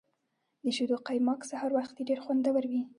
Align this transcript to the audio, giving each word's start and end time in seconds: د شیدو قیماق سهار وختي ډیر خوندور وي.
د 0.63 0.65
شیدو 0.75 0.97
قیماق 1.07 1.39
سهار 1.49 1.71
وختي 1.75 2.01
ډیر 2.09 2.19
خوندور 2.25 2.63
وي. 2.71 2.81